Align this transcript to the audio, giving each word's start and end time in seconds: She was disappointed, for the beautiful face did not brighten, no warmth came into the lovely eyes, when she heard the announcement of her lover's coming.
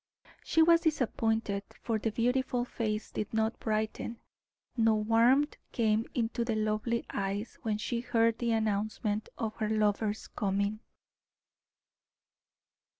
She 0.43 0.63
was 0.63 0.81
disappointed, 0.81 1.61
for 1.79 1.99
the 1.99 2.09
beautiful 2.09 2.65
face 2.65 3.11
did 3.11 3.31
not 3.35 3.59
brighten, 3.59 4.17
no 4.75 4.95
warmth 4.95 5.57
came 5.73 6.07
into 6.15 6.43
the 6.43 6.55
lovely 6.55 7.05
eyes, 7.13 7.59
when 7.61 7.77
she 7.77 7.99
heard 7.99 8.39
the 8.39 8.51
announcement 8.51 9.29
of 9.37 9.55
her 9.57 9.69
lover's 9.69 10.27
coming. 10.27 10.79